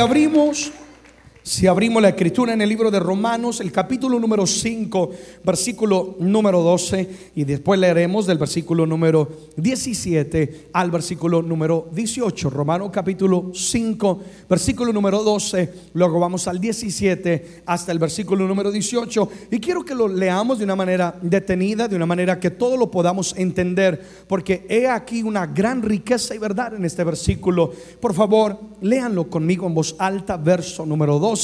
[0.00, 0.72] Abrimos
[1.48, 5.10] si abrimos la escritura en el libro de Romanos, el capítulo número 5,
[5.42, 9.26] versículo número 12, y después leeremos del versículo número
[9.56, 12.50] 17 al versículo número 18.
[12.50, 19.30] Romanos capítulo 5, versículo número 12, luego vamos al 17 hasta el versículo número 18.
[19.50, 22.90] Y quiero que lo leamos de una manera detenida, de una manera que todo lo
[22.90, 27.72] podamos entender, porque he aquí una gran riqueza y verdad en este versículo.
[28.02, 31.37] Por favor, léanlo conmigo en voz alta, verso número 12.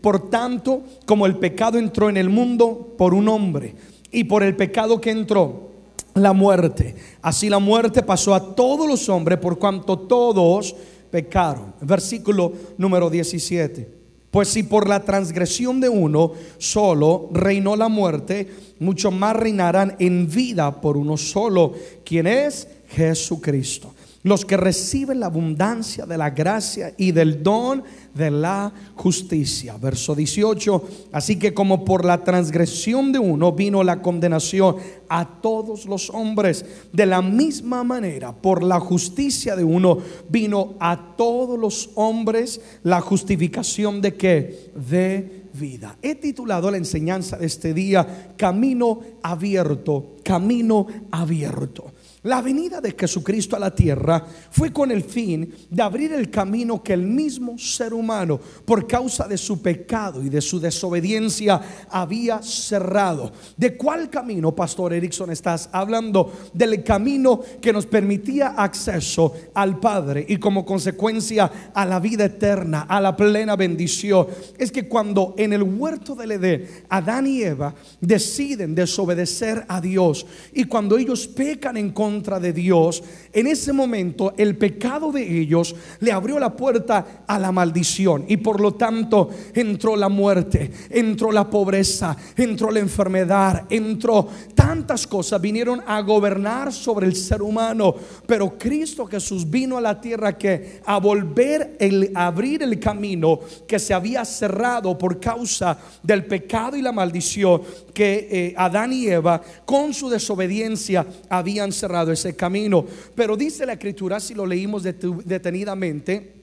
[0.00, 3.74] Por tanto, como el pecado entró en el mundo por un hombre,
[4.12, 5.70] y por el pecado que entró,
[6.14, 6.96] la muerte.
[7.22, 10.74] Así la muerte pasó a todos los hombres por cuanto todos
[11.10, 11.74] pecaron.
[11.80, 14.00] Versículo número 17.
[14.30, 20.28] Pues si por la transgresión de uno solo reinó la muerte, mucho más reinarán en
[20.28, 26.92] vida por uno solo, quien es Jesucristo los que reciben la abundancia de la gracia
[26.98, 27.82] y del don
[28.14, 29.76] de la justicia.
[29.78, 34.76] Verso 18, así que como por la transgresión de uno vino la condenación
[35.08, 41.14] a todos los hombres, de la misma manera por la justicia de uno vino a
[41.16, 45.96] todos los hombres la justificación de que de vida.
[46.02, 51.92] He titulado la enseñanza de este día Camino abierto, camino abierto.
[52.22, 56.82] La venida de Jesucristo a la tierra fue con el fin de abrir el camino
[56.82, 62.42] que el mismo ser humano, por causa de su pecado y de su desobediencia, había
[62.42, 63.32] cerrado.
[63.56, 66.30] ¿De cuál camino, Pastor Erickson, estás hablando?
[66.52, 72.82] Del camino que nos permitía acceso al Padre y como consecuencia a la vida eterna,
[72.82, 74.26] a la plena bendición.
[74.58, 80.26] Es que cuando en el huerto del Edén, Adán y Eva deciden desobedecer a Dios
[80.52, 85.22] y cuando ellos pecan en contra contra de Dios, en ese momento el pecado de
[85.40, 90.72] ellos le abrió la puerta a la maldición y por lo tanto entró la muerte,
[90.90, 94.26] entró la pobreza, entró la enfermedad, entró
[94.56, 97.94] tantas cosas, vinieron a gobernar sobre el ser humano,
[98.26, 103.38] pero Cristo Jesús vino a la tierra que a volver el abrir el camino
[103.68, 107.62] que se había cerrado por causa del pecado y la maldición
[107.94, 112.86] que eh, Adán y Eva con su desobediencia habían cerrado ese camino.
[113.14, 116.34] Pero dice la escritura, si lo leímos detenidamente,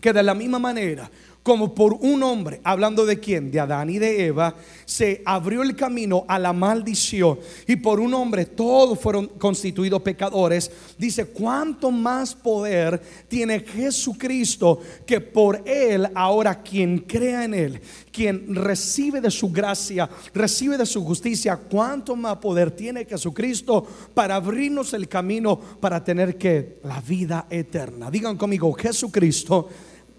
[0.00, 1.10] que de la misma manera
[1.48, 4.54] como por un hombre, hablando de quién, de Adán y de Eva,
[4.84, 10.70] se abrió el camino a la maldición y por un hombre todos fueron constituidos pecadores,
[10.98, 17.80] dice, ¿cuánto más poder tiene Jesucristo que por él ahora quien crea en él,
[18.12, 24.34] quien recibe de su gracia, recibe de su justicia, cuánto más poder tiene Jesucristo para
[24.34, 28.10] abrirnos el camino para tener que la vida eterna.
[28.10, 29.70] Digan conmigo, Jesucristo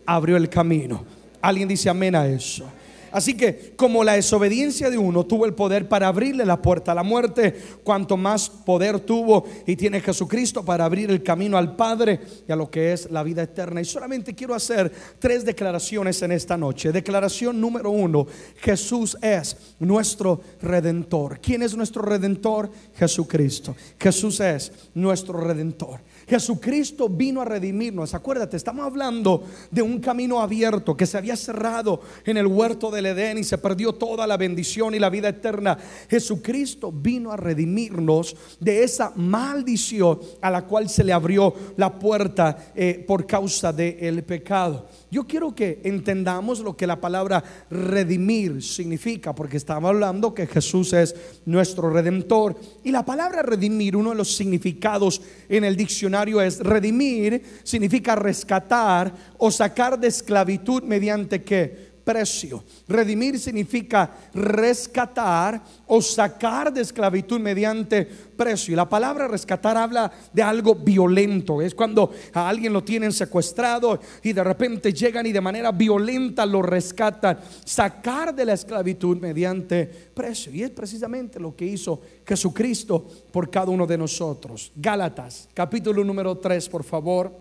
[0.08, 1.19] abrió el camino.
[1.42, 2.70] Alguien dice amén a eso.
[3.12, 6.96] Así que como la desobediencia de uno tuvo el poder para abrirle la puerta a
[6.96, 12.20] la muerte, cuanto más poder tuvo y tiene Jesucristo para abrir el camino al Padre
[12.48, 13.82] y a lo que es la vida eterna.
[13.82, 16.92] Y solamente quiero hacer tres declaraciones en esta noche.
[16.92, 18.28] Declaración número uno,
[18.58, 21.40] Jesús es nuestro redentor.
[21.40, 22.70] ¿Quién es nuestro redentor?
[22.96, 23.76] Jesucristo.
[24.00, 26.02] Jesús es nuestro redentor.
[26.28, 28.14] Jesucristo vino a redimirnos.
[28.14, 33.18] Acuérdate, estamos hablando de un camino abierto que se había cerrado en el huerto del
[33.18, 35.78] Edén y se perdió toda la bendición y la vida eterna.
[36.10, 42.72] Jesucristo vino a redimirnos de esa maldición a la cual se le abrió la puerta
[42.76, 44.88] eh, por causa del pecado.
[45.10, 50.94] Yo quiero que entendamos lo que la palabra redimir significa, porque estamos hablando que Jesús
[50.94, 51.16] es
[51.46, 52.56] nuestro redentor.
[52.84, 59.14] Y la palabra redimir, uno de los significados en el diccionario es redimir, significa rescatar
[59.38, 62.64] o sacar de esclavitud mediante que precio.
[62.88, 68.74] Redimir significa rescatar o sacar de esclavitud mediante precio.
[68.74, 71.62] Y la palabra rescatar habla de algo violento.
[71.62, 76.48] Es cuando a alguien lo tienen secuestrado y de repente llegan y de manera violenta
[76.48, 77.42] lo rescatan.
[77.64, 80.52] Sacar de la esclavitud mediante precio.
[80.52, 84.72] Y es precisamente lo que hizo Jesucristo por cada uno de nosotros.
[84.76, 87.32] Gálatas, capítulo número 3, por favor.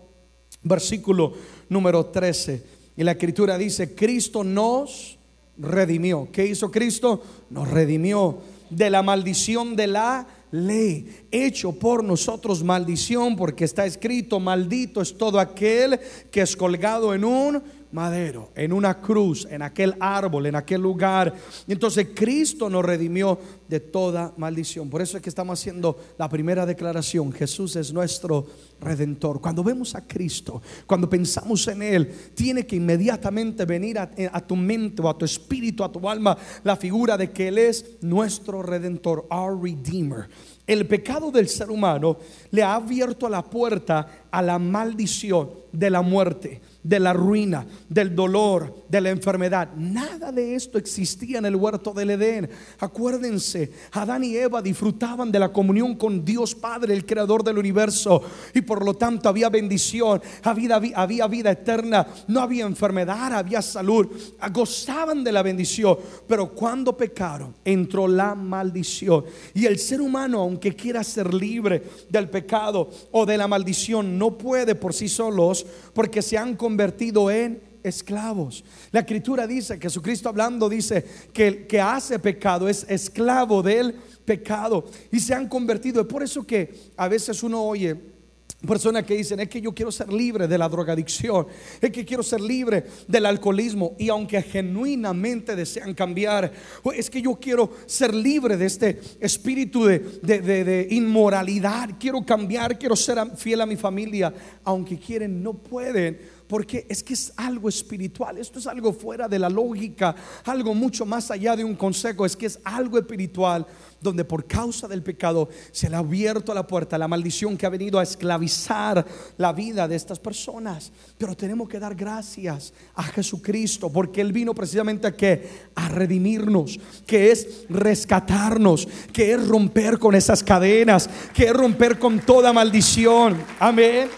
[0.61, 1.33] Versículo
[1.69, 2.78] número 13.
[2.99, 5.17] Y la escritura dice, Cristo nos
[5.57, 6.27] redimió.
[6.33, 7.23] ¿Qué hizo Cristo?
[7.49, 14.41] Nos redimió de la maldición de la ley, hecho por nosotros maldición, porque está escrito,
[14.41, 15.97] maldito es todo aquel
[16.29, 21.33] que es colgado en un madero, en una cruz, en aquel árbol, en aquel lugar.
[21.67, 24.89] Y entonces Cristo nos redimió de toda maldición.
[24.89, 27.31] Por eso es que estamos haciendo la primera declaración.
[27.31, 28.45] Jesús es nuestro
[28.79, 29.41] redentor.
[29.41, 34.55] Cuando vemos a Cristo, cuando pensamos en Él, tiene que inmediatamente venir a, a tu
[34.55, 38.61] mente o a tu espíritu, a tu alma, la figura de que Él es nuestro
[38.61, 40.29] redentor, our redeemer.
[40.67, 42.17] El pecado del ser humano
[42.51, 48.15] le ha abierto la puerta a la maldición de la muerte de la ruina, del
[48.15, 49.69] dolor, de la enfermedad.
[49.75, 52.49] Nada de esto existía en el huerto del Edén.
[52.79, 58.21] Acuérdense, Adán y Eva disfrutaban de la comunión con Dios Padre, el creador del universo,
[58.53, 64.07] y por lo tanto había bendición, había, había vida eterna, no había enfermedad, había salud,
[64.51, 65.97] gozaban de la bendición.
[66.27, 69.25] Pero cuando pecaron, entró la maldición.
[69.53, 74.37] Y el ser humano, aunque quiera ser libre del pecado o de la maldición, no
[74.37, 78.63] puede por sí solos porque se han convertido en esclavos.
[78.91, 83.93] La escritura dice, Jesucristo hablando dice que el que hace pecado es esclavo del
[84.25, 86.01] pecado y se han convertido.
[86.01, 88.18] Es por eso que a veces uno oye
[88.67, 91.47] Personas que dicen, es que yo quiero ser libre de la drogadicción,
[91.79, 93.95] es que quiero ser libre del alcoholismo.
[93.97, 96.51] Y aunque genuinamente desean cambiar,
[96.93, 102.97] es que yo quiero ser libre de este espíritu de, de inmoralidad, quiero cambiar, quiero
[102.97, 104.33] ser fiel a mi familia.
[104.65, 106.19] Aunque quieren, no pueden
[106.49, 111.05] porque es que es algo espiritual, esto es algo fuera de la lógica, algo mucho
[111.05, 113.67] más allá de un consejo, es que es algo espiritual
[114.01, 117.69] donde por causa del pecado se le ha abierto la puerta la maldición que ha
[117.69, 119.05] venido a esclavizar
[119.37, 120.91] la vida de estas personas.
[121.17, 126.79] Pero tenemos que dar gracias a Jesucristo porque Él vino precisamente a que a redimirnos,
[127.05, 133.37] que es rescatarnos, que es romper con esas cadenas, que es romper con toda maldición.
[133.59, 134.09] Amén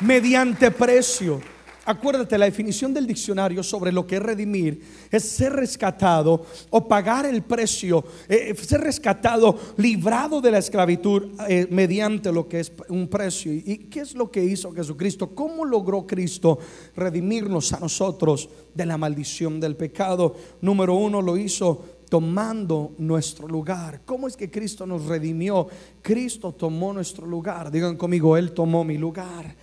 [0.00, 1.40] mediante precio.
[1.88, 7.24] Acuérdate, la definición del diccionario sobre lo que es redimir es ser rescatado o pagar
[7.24, 13.08] el precio, eh, ser rescatado, librado de la esclavitud eh, mediante lo que es un
[13.08, 13.54] precio.
[13.54, 15.34] ¿Y qué es lo que hizo Jesucristo?
[15.34, 16.58] ¿Cómo logró Cristo
[16.94, 20.36] redimirnos a nosotros de la maldición del pecado?
[20.60, 24.02] Número uno, lo hizo tomando nuestro lugar.
[24.04, 25.66] ¿Cómo es que Cristo nos redimió?
[26.02, 27.70] Cristo tomó nuestro lugar.
[27.70, 29.56] Digan conmigo, Él tomó mi lugar.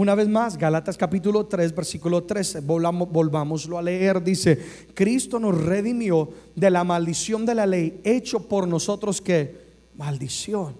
[0.00, 4.58] Una vez más, Galatas capítulo 3, versículo 13, volvamos, volvámoslo a leer, dice,
[4.94, 9.54] Cristo nos redimió de la maldición de la ley, hecho por nosotros que
[9.96, 10.74] maldición,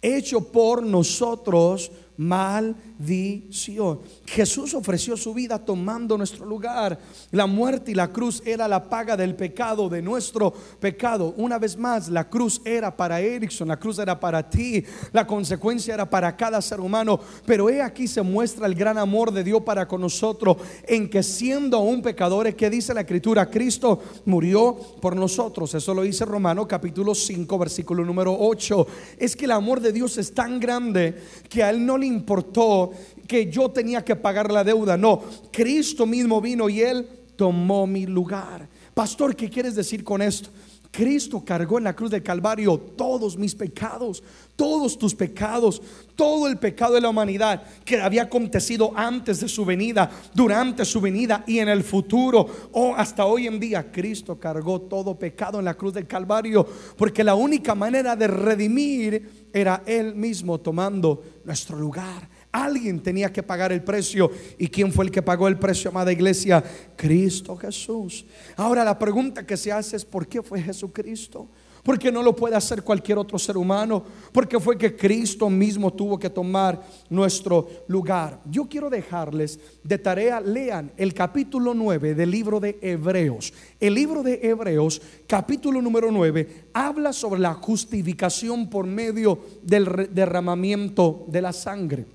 [0.00, 4.00] hecho por nosotros maldición.
[4.26, 6.98] Jesús ofreció su vida tomando nuestro lugar.
[7.30, 11.34] La muerte y la cruz era la paga del pecado, de nuestro pecado.
[11.36, 15.94] Una vez más, la cruz era para Erickson, la cruz era para ti, la consecuencia
[15.94, 17.18] era para cada ser humano.
[17.46, 20.56] Pero he aquí se muestra el gran amor de Dios para con nosotros,
[20.86, 25.72] en que siendo un pecador, que dice la escritura, Cristo murió por nosotros.
[25.74, 28.86] Eso lo dice Romano capítulo 5, versículo número 8.
[29.18, 31.16] Es que el amor de Dios es tan grande
[31.48, 32.92] que a él no le importó
[33.26, 34.96] que yo tenía que pagar la deuda.
[34.96, 37.06] No, Cristo mismo vino y Él
[37.36, 38.68] tomó mi lugar.
[38.94, 40.50] Pastor, ¿qué quieres decir con esto?
[40.90, 44.22] Cristo cargó en la cruz del Calvario todos mis pecados,
[44.56, 45.82] todos tus pecados,
[46.14, 51.00] todo el pecado de la humanidad que había acontecido antes de su venida, durante su
[51.00, 53.90] venida y en el futuro, o hasta hoy en día.
[53.90, 59.48] Cristo cargó todo pecado en la cruz del Calvario, porque la única manera de redimir
[59.52, 62.28] era Él mismo tomando nuestro lugar.
[62.52, 64.30] Alguien tenía que pagar el precio.
[64.58, 66.62] ¿Y quién fue el que pagó el precio, amada iglesia?
[66.94, 68.24] Cristo Jesús.
[68.56, 71.48] Ahora la pregunta que se hace es, ¿por qué fue Jesucristo?
[71.84, 74.02] Porque no lo puede hacer cualquier otro ser humano.
[74.32, 78.40] Porque fue que Cristo mismo tuvo que tomar nuestro lugar.
[78.50, 83.52] Yo quiero dejarles de tarea, lean el capítulo 9 del libro de Hebreos.
[83.78, 91.26] El libro de Hebreos, capítulo número 9, habla sobre la justificación por medio del derramamiento
[91.28, 92.06] de la sangre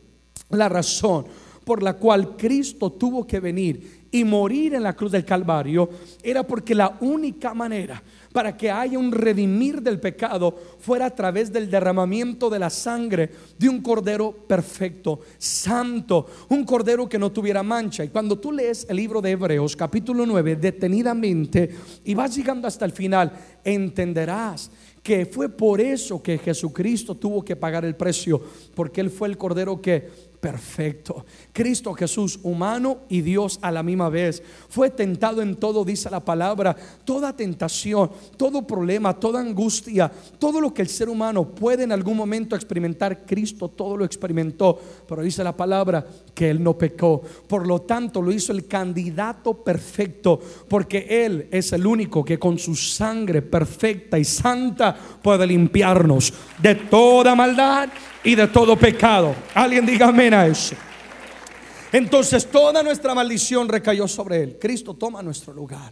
[0.49, 1.25] la razón
[1.69, 5.87] por la cual Cristo tuvo que venir y morir en la cruz del Calvario
[6.23, 8.01] era porque la única manera
[8.33, 13.29] para que haya un redimir del pecado fuera a través del derramamiento de la sangre
[13.59, 18.03] de un cordero perfecto, santo, un cordero que no tuviera mancha.
[18.03, 21.69] Y cuando tú lees el libro de Hebreos capítulo 9 detenidamente
[22.03, 23.31] y vas llegando hasta el final,
[23.63, 24.71] entenderás
[25.03, 28.41] que fue por eso que Jesucristo tuvo que pagar el precio,
[28.75, 31.25] porque Él fue el cordero que perfecto.
[31.51, 34.41] Cristo Jesús, humano y Dios a la misma vez.
[34.69, 36.75] Fue tentado en todo, dice la palabra.
[37.03, 42.17] Toda tentación, todo problema, toda angustia, todo lo que el ser humano puede en algún
[42.17, 44.79] momento experimentar, Cristo todo lo experimentó.
[45.07, 47.21] Pero dice la palabra que Él no pecó.
[47.47, 52.57] Por lo tanto, lo hizo el candidato perfecto, porque Él es el único que con
[52.57, 57.89] su sangre perfecta y santa puede limpiarnos de toda maldad
[58.23, 59.35] y de todo pecado.
[59.53, 60.75] Alguien diga amén a eso.
[61.91, 64.57] Entonces toda nuestra maldición recayó sobre Él.
[64.59, 65.91] Cristo toma nuestro lugar.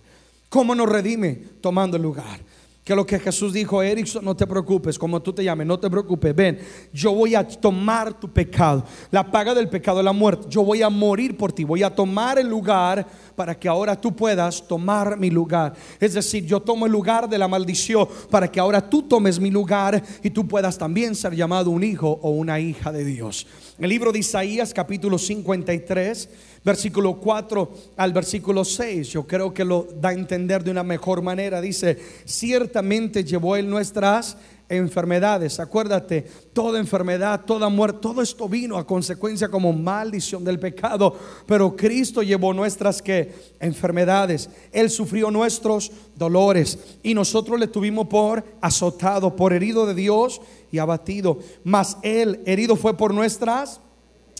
[0.49, 1.41] ¿Cómo nos redime?
[1.61, 2.39] Tomando el lugar.
[2.87, 5.89] Que lo que Jesús dijo, Erickson, no te preocupes, como tú te llames, no te
[5.89, 6.57] preocupes, ven,
[6.93, 8.85] yo voy a tomar tu pecado.
[9.11, 10.47] La paga del pecado es la muerte.
[10.49, 14.15] Yo voy a morir por ti, voy a tomar el lugar para que ahora tú
[14.15, 15.73] puedas tomar mi lugar.
[15.99, 19.51] Es decir, yo tomo el lugar de la maldición para que ahora tú tomes mi
[19.51, 23.47] lugar y tú puedas también ser llamado un hijo o una hija de Dios.
[23.77, 26.29] El libro de Isaías capítulo 53
[26.67, 29.07] versículo 4 al versículo 6.
[29.07, 31.61] Yo creo que lo da a entender de una mejor manera.
[31.61, 34.35] Dice, ciertamente llevó él nuestras
[34.67, 35.61] enfermedades.
[35.61, 41.15] Acuérdate, toda enfermedad, toda muerte, todo esto vino a consecuencia como maldición del pecado.
[41.45, 44.49] Pero Cristo llevó nuestras que enfermedades.
[44.73, 50.79] Él sufrió nuestros dolores y nosotros le tuvimos por azotado, por herido de Dios y
[50.79, 51.39] abatido.
[51.63, 53.79] Mas él herido fue por nuestras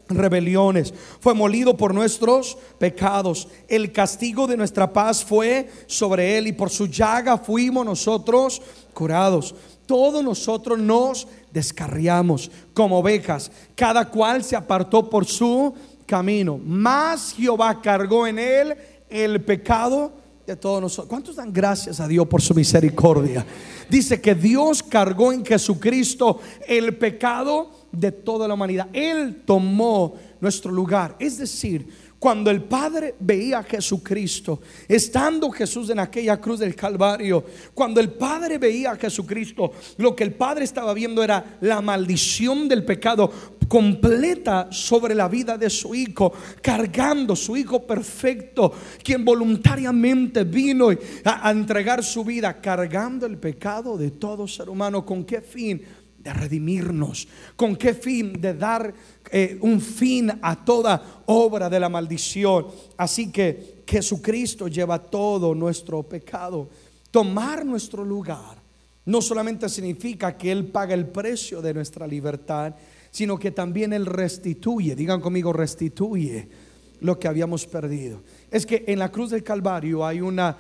[0.10, 3.48] rebeliones, fue molido por nuestros pecados.
[3.68, 8.62] El castigo de nuestra paz fue sobre él y por su llaga fuimos nosotros
[8.94, 9.56] curados.
[9.86, 15.74] Todos nosotros nos descarriamos como ovejas, cada cual se apartó por su
[16.06, 16.58] camino.
[16.58, 18.76] Más Jehová cargó en él
[19.10, 20.12] el pecado
[20.46, 21.10] de todos nosotros.
[21.10, 23.46] ¿Cuántos dan gracias a Dios por su misericordia?
[23.90, 28.88] Dice que Dios cargó en Jesucristo el pecado de toda la humanidad.
[28.94, 31.16] Él tomó nuestro lugar.
[31.20, 31.88] Es decir,
[32.20, 38.10] cuando el Padre veía a Jesucristo, estando Jesús en aquella cruz del Calvario, cuando el
[38.10, 43.32] Padre veía a Jesucristo, lo que el Padre estaba viendo era la maldición del pecado
[43.68, 50.90] completa sobre la vida de su hijo, cargando su hijo perfecto, quien voluntariamente vino
[51.24, 55.06] a, entregar su vida, cargando el pecado de todo ser humano.
[55.06, 55.84] ¿Con qué fin?
[56.28, 57.26] De redimirnos.
[57.56, 58.34] ¿Con qué fin?
[58.34, 58.94] De dar
[59.32, 62.68] eh, un fin a toda obra de la maldición.
[62.98, 66.70] Así que Jesucristo lleva todo nuestro pecado.
[67.12, 68.58] Tomar nuestro lugar
[69.06, 72.76] no solamente significa que Él paga el precio de nuestra libertad,
[73.10, 76.50] sino que también Él restituye, digan conmigo, restituye
[77.00, 78.22] lo que habíamos perdido.
[78.50, 80.58] Es que en la cruz del Calvario hay una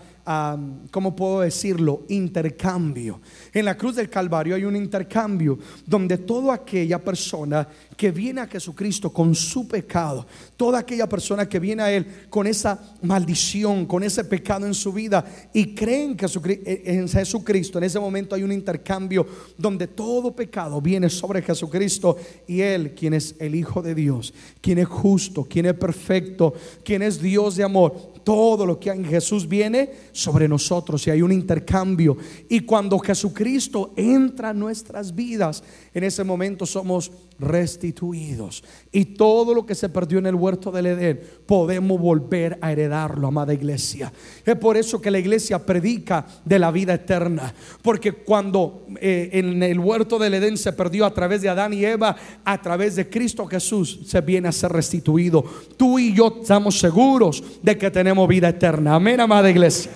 [0.92, 2.04] ¿cómo puedo decirlo?
[2.10, 3.22] Intercambio.
[3.54, 7.66] En la cruz del Calvario hay un intercambio donde toda aquella persona
[7.96, 10.26] que viene a Jesucristo con su pecado,
[10.58, 14.92] toda aquella persona que viene a Él con esa maldición, con ese pecado en su
[14.92, 19.26] vida y creen que en Jesucristo, en ese momento hay un intercambio
[19.58, 22.18] donde todo pecado viene sobre Jesucristo
[22.48, 26.54] y Él, quien es el Hijo de Dios, quien es justo, quien es perfecto,
[26.84, 27.77] quien es Dios de amor,
[28.24, 32.18] todo lo que en Jesús viene sobre nosotros y hay un intercambio.
[32.50, 38.64] Y cuando Jesucristo entra en nuestras vidas, en ese momento somos restituidos.
[38.92, 43.28] Y todo lo que se perdió en el huerto del Edén, podemos volver a heredarlo,
[43.28, 44.12] amada iglesia.
[44.46, 47.54] Es por eso que la iglesia predica de la vida eterna.
[47.82, 51.86] Porque cuando eh, en el huerto del Edén se perdió a través de Adán y
[51.86, 55.44] Eva, a través de Cristo Jesús se viene a ser restituido.
[55.78, 58.96] Tú y yo estamos seguros de que tenemos vida eterna.
[58.96, 59.92] Amén, amada iglesia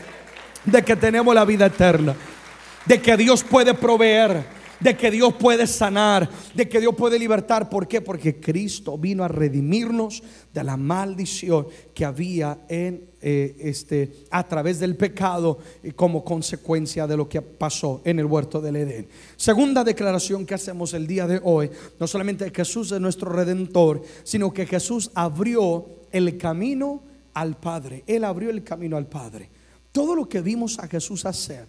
[0.65, 2.15] de que tenemos la vida eterna,
[2.85, 4.43] de que Dios puede proveer,
[4.81, 7.69] de que Dios puede sanar, de que Dios puede libertar.
[7.69, 8.01] ¿Por qué?
[8.01, 10.23] Porque Cristo vino a redimirnos
[10.53, 17.05] de la maldición que había en eh, este a través del pecado y como consecuencia
[17.05, 19.07] de lo que pasó en el huerto del Edén.
[19.35, 21.69] Segunda declaración que hacemos el día de hoy,
[21.99, 28.03] no solamente Jesús es nuestro redentor, sino que Jesús abrió el camino al Padre.
[28.07, 29.49] Él abrió el camino al Padre.
[29.91, 31.67] Todo lo que vimos a Jesús hacer,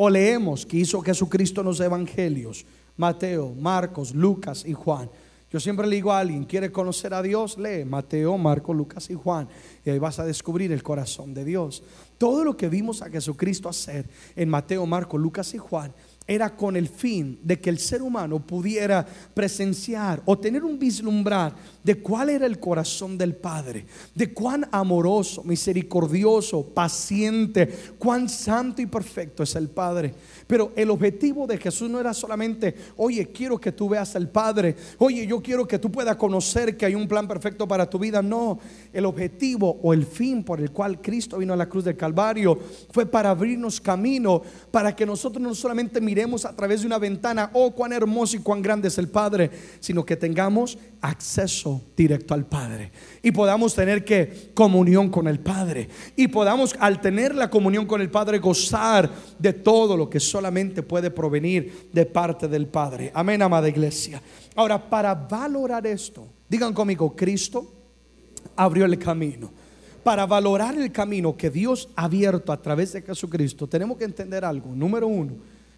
[0.00, 2.64] o leemos que hizo Jesucristo en los evangelios,
[2.96, 5.10] Mateo, Marcos, Lucas y Juan.
[5.50, 9.14] Yo siempre le digo a alguien, quiere conocer a Dios, lee Mateo, Marcos, Lucas y
[9.14, 9.48] Juan.
[9.84, 11.82] Y ahí vas a descubrir el corazón de Dios.
[12.16, 15.92] Todo lo que vimos a Jesucristo hacer en Mateo, Marcos, Lucas y Juan
[16.28, 21.56] era con el fin de que el ser humano pudiera presenciar o tener un vislumbrar
[21.82, 27.68] de cuál era el corazón del Padre, de cuán amoroso, misericordioso, paciente,
[27.98, 30.14] cuán santo y perfecto es el Padre.
[30.46, 34.76] Pero el objetivo de Jesús no era solamente, oye, quiero que tú veas al Padre,
[34.98, 38.22] oye, yo quiero que tú puedas conocer que hay un plan perfecto para tu vida.
[38.22, 38.58] No,
[38.92, 42.58] el objetivo o el fin por el cual Cristo vino a la cruz del Calvario
[42.90, 47.50] fue para abrirnos camino, para que nosotros no solamente miremos a través de una ventana,
[47.52, 52.46] oh, cuán hermoso y cuán grande es el Padre, sino que tengamos acceso directo al
[52.46, 52.90] Padre
[53.22, 58.00] y podamos tener que comunión con el Padre y podamos al tener la comunión con
[58.00, 63.10] el Padre gozar de todo lo que solamente puede provenir de parte del Padre.
[63.14, 64.22] Amén, amada iglesia.
[64.54, 67.72] Ahora, para valorar esto, digan conmigo, Cristo
[68.56, 69.50] abrió el camino.
[70.02, 74.44] Para valorar el camino que Dios ha abierto a través de Jesucristo, tenemos que entender
[74.44, 74.74] algo.
[74.74, 75.34] Número uno,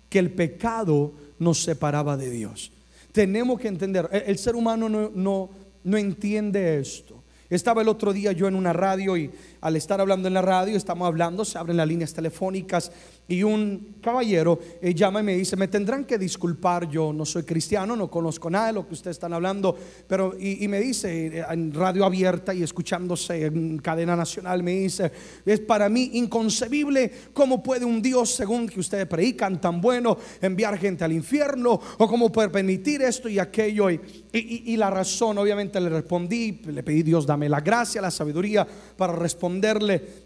[0.08, 2.72] que el pecado nos separaba de Dios.
[3.12, 5.50] Tenemos que entender, el, ser humano no, no,
[5.84, 7.22] no entiende esto.
[7.48, 10.76] Estaba el otro día yo en una radio y al estar hablando en la radio,
[10.76, 12.90] estamos hablando, se abren las líneas telefónicas
[13.28, 17.44] y un caballero eh, llama y me dice, me tendrán que disculpar, yo no soy
[17.44, 19.76] cristiano, no conozco nada de lo que ustedes están hablando,
[20.08, 25.12] pero y, me dice eh, en radio abierta y escuchándose en cadena nacional, me dice,
[25.46, 30.76] es para mí inconcebible cómo puede un Dios, según que ustedes predican tan bueno, enviar
[30.78, 33.90] gente al infierno o cómo puede permitir esto y aquello.
[33.90, 34.00] Y,
[34.32, 39.12] y, la razón, obviamente le respondí, le pedí Dios, dame la gracia, la sabiduría para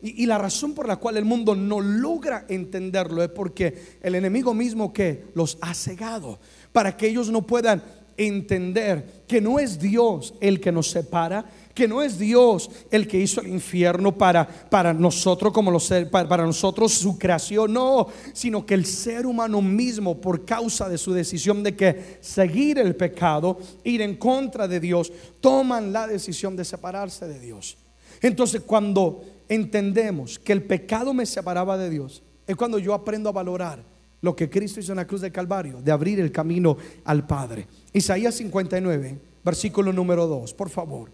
[0.02, 4.52] Y, la razón por la cual el mundo no logra entenderlo es porque el enemigo
[4.54, 6.38] mismo que los ha cegado
[6.72, 7.82] para que ellos no puedan
[8.16, 13.18] entender que no es Dios el que nos separa, que no es Dios el que
[13.18, 18.64] hizo el infierno para, para nosotros como los para, para nosotros su creación, no, sino
[18.64, 23.58] que el ser humano mismo por causa de su decisión de que seguir el pecado,
[23.82, 27.76] ir en contra de Dios, toman la decisión de separarse de Dios.
[28.20, 33.32] Entonces, cuando entendemos que el pecado me separaba de Dios, es cuando yo aprendo a
[33.32, 33.82] valorar
[34.20, 37.66] lo que Cristo hizo en la cruz de Calvario, de abrir el camino al Padre.
[37.92, 41.10] Isaías 59, versículo número 2, por favor.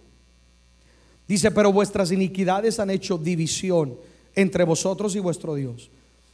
[1.26, 3.96] Dice, pero vuestras iniquidades han hecho división
[4.34, 5.90] entre vosotros y vuestro Dios.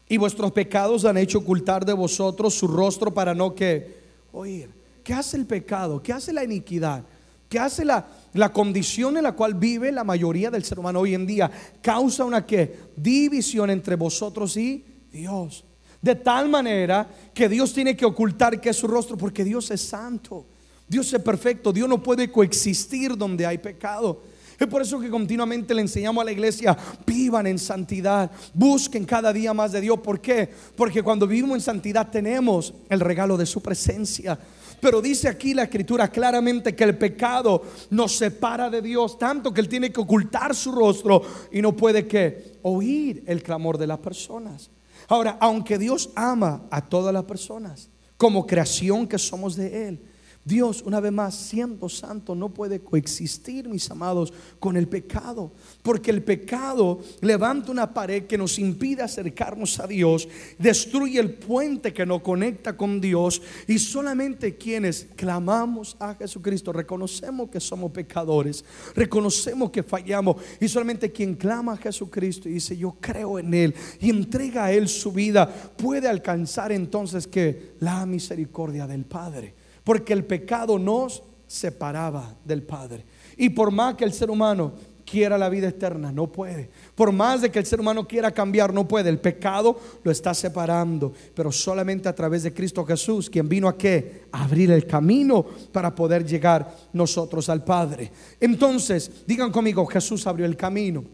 [0.09, 3.97] Y vuestros pecados han hecho ocultar de vosotros su rostro para no que
[4.33, 4.71] oír.
[5.03, 6.03] ¿Qué hace el pecado?
[6.03, 7.05] ¿Qué hace la iniquidad?
[7.49, 11.15] ¿Qué hace la, la condición en la cual vive la mayoría del ser humano hoy
[11.15, 11.51] en día?
[11.81, 15.65] Causa una que división entre vosotros y Dios.
[16.01, 19.81] De tal manera que Dios tiene que ocultar que es su rostro porque Dios es
[19.81, 20.47] santo.
[20.87, 21.73] Dios es perfecto.
[21.73, 24.23] Dios no puede coexistir donde hay pecado.
[24.59, 29.33] Es por eso que continuamente le enseñamos a la iglesia, vivan en santidad, busquen cada
[29.33, 29.99] día más de Dios.
[30.01, 30.49] ¿Por qué?
[30.75, 34.39] Porque cuando vivimos en santidad tenemos el regalo de su presencia.
[34.81, 39.61] Pero dice aquí la escritura claramente que el pecado nos separa de Dios, tanto que
[39.61, 43.99] Él tiene que ocultar su rostro y no puede que oír el clamor de las
[43.99, 44.71] personas.
[45.09, 50.01] Ahora, aunque Dios ama a todas las personas, como creación que somos de Él,
[50.47, 55.51] Dios, una vez más, siendo santo, no puede coexistir, mis amados, con el pecado.
[55.83, 61.93] Porque el pecado levanta una pared que nos impide acercarnos a Dios, destruye el puente
[61.93, 63.43] que nos conecta con Dios.
[63.67, 70.37] Y solamente quienes clamamos a Jesucristo, reconocemos que somos pecadores, reconocemos que fallamos.
[70.61, 74.73] Y solamente quien clama a Jesucristo y dice, yo creo en Él y entrega a
[74.73, 81.23] Él su vida, puede alcanzar entonces que la misericordia del Padre porque el pecado nos
[81.47, 83.05] separaba del Padre.
[83.37, 84.73] Y por más que el ser humano
[85.05, 86.69] quiera la vida eterna, no puede.
[86.97, 89.11] Por más de que el ser humano quiera cambiar, no puede.
[89.11, 93.79] El pecado lo está separando, pero solamente a través de Cristo Jesús, quien vino a
[93.79, 94.25] qué?
[94.33, 98.11] A abrir el camino para poder llegar nosotros al Padre.
[98.41, 101.05] Entonces, digan conmigo, Jesús abrió el camino.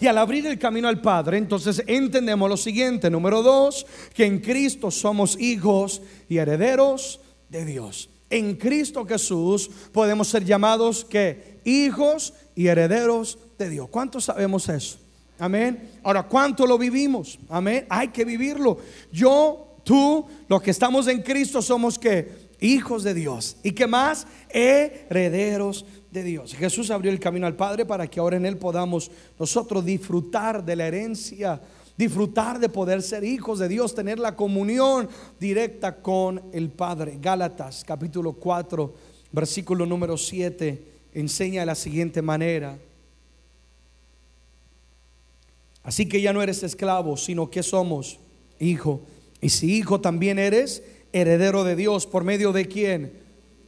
[0.00, 3.08] Y al abrir el camino al Padre, entonces entendemos lo siguiente.
[3.10, 8.08] Número dos, que en Cristo somos hijos y herederos de Dios.
[8.30, 13.88] En Cristo Jesús podemos ser llamados que hijos y herederos de Dios.
[13.88, 14.98] ¿Cuántos sabemos eso?
[15.38, 15.90] Amén.
[16.02, 17.38] Ahora, ¿cuánto lo vivimos?
[17.48, 17.86] Amén.
[17.88, 18.78] Hay que vivirlo.
[19.10, 23.56] Yo, tú, los que estamos en Cristo somos que hijos de Dios.
[23.62, 24.26] ¿Y qué más?
[24.50, 26.54] Herederos de Dios.
[26.54, 30.76] Jesús abrió el camino al Padre para que ahora en Él podamos nosotros disfrutar de
[30.76, 31.60] la herencia
[32.00, 35.06] disfrutar de poder ser hijos de Dios, tener la comunión
[35.38, 37.18] directa con el Padre.
[37.20, 38.94] Gálatas capítulo 4,
[39.32, 40.82] versículo número 7,
[41.12, 42.78] enseña de la siguiente manera.
[45.82, 48.18] Así que ya no eres esclavo, sino que somos
[48.58, 49.02] hijo.
[49.42, 50.82] Y si hijo también eres
[51.12, 53.12] heredero de Dios, ¿por medio de quién?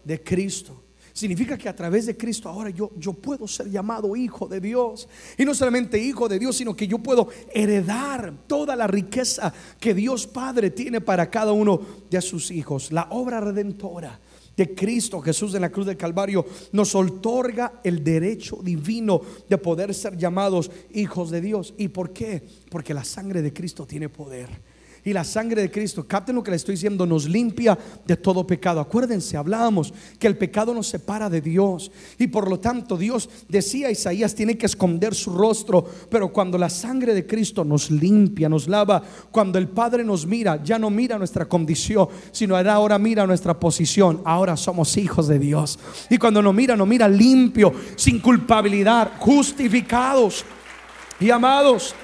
[0.05, 0.82] De Cristo.
[1.13, 5.09] Significa que a través de Cristo ahora yo, yo puedo ser llamado hijo de Dios.
[5.37, 9.95] Y no solamente hijo de Dios, sino que yo puedo heredar toda la riqueza que
[9.95, 12.93] Dios Padre tiene para cada uno de sus hijos.
[12.93, 14.19] La obra redentora
[14.57, 19.95] de Cristo Jesús en la cruz del Calvario nos otorga el derecho divino de poder
[19.95, 21.75] ser llamados hijos de Dios.
[21.79, 22.43] ¿Y por qué?
[22.71, 24.72] Porque la sangre de Cristo tiene poder.
[25.05, 28.47] Y la sangre de Cristo, capten lo que le estoy diciendo, nos limpia de todo
[28.47, 28.81] pecado.
[28.81, 31.91] Acuérdense, hablábamos que el pecado nos separa de Dios.
[32.19, 35.85] Y por lo tanto, Dios decía Isaías, tiene que esconder su rostro.
[36.09, 40.63] Pero cuando la sangre de Cristo nos limpia, nos lava, cuando el Padre nos mira,
[40.63, 44.21] ya no mira nuestra condición, sino ahora mira nuestra posición.
[44.25, 45.79] Ahora somos hijos de Dios.
[46.11, 50.45] Y cuando nos mira, nos mira limpio, sin culpabilidad, justificados
[51.19, 51.95] y amados.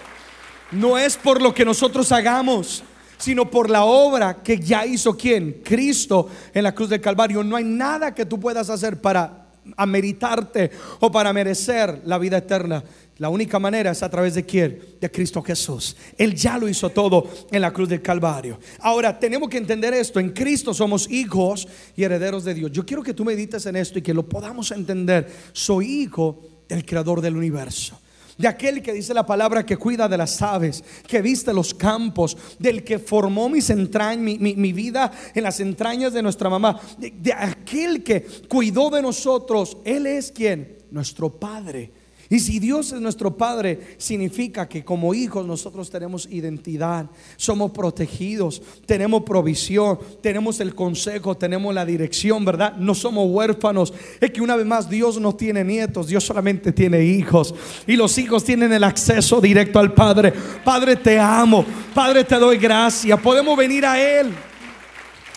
[0.70, 2.84] No es por lo que nosotros hagamos,
[3.18, 5.60] sino por la obra que ya hizo quién?
[5.64, 7.44] Cristo en la cruz del Calvario.
[7.44, 12.82] No hay nada que tú puedas hacer para ameritarte o para merecer la vida eterna.
[13.18, 14.80] La única manera es a través de quién?
[15.00, 15.96] De Cristo Jesús.
[16.16, 18.60] Él ya lo hizo todo en la cruz del Calvario.
[18.78, 20.20] Ahora, tenemos que entender esto.
[20.20, 22.70] En Cristo somos hijos y herederos de Dios.
[22.70, 25.28] Yo quiero que tú medites en esto y que lo podamos entender.
[25.52, 27.98] Soy hijo del creador del universo
[28.38, 32.36] de aquel que dice la palabra que cuida de las aves, que viste los campos,
[32.58, 38.04] del que formó mis entrañas, mi, vida en las entrañas de nuestra mamá, de aquel
[38.04, 39.76] que cuidó de nosotros.
[39.84, 41.97] Él es quien, nuestro Padre.
[42.30, 48.60] Y si Dios es nuestro Padre, significa que como hijos nosotros tenemos identidad, somos protegidos,
[48.84, 52.76] tenemos provisión, tenemos el consejo, tenemos la dirección, ¿verdad?
[52.76, 53.94] No somos huérfanos.
[54.20, 57.54] Es que una vez más Dios no tiene nietos, Dios solamente tiene hijos.
[57.86, 60.32] Y los hijos tienen el acceso directo al Padre.
[60.62, 61.64] Padre, te amo.
[61.94, 63.18] Padre, te doy gracias.
[63.20, 64.34] Podemos venir a Él.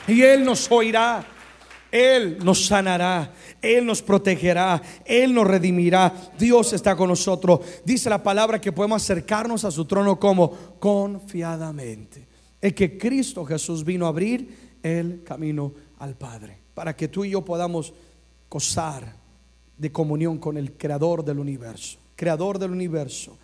[0.09, 1.25] Y Él nos oirá.
[1.91, 6.13] Él nos sanará, Él nos protegerá, Él nos redimirá.
[6.37, 7.59] Dios está con nosotros.
[7.85, 12.27] Dice la palabra que podemos acercarnos a su trono como confiadamente.
[12.59, 17.31] Es que Cristo Jesús vino a abrir el camino al Padre, para que tú y
[17.31, 17.93] yo podamos
[18.49, 19.15] gozar
[19.77, 21.99] de comunión con el Creador del universo.
[22.15, 23.37] Creador del universo.